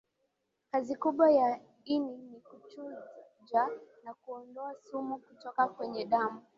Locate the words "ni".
2.17-2.39